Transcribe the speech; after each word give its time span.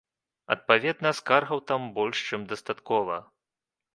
Адпаведна, 0.53 1.09
скаргаў 1.19 1.59
там 1.71 1.85
больш 1.99 2.17
чым 2.29 2.47
дастаткова. 2.53 3.21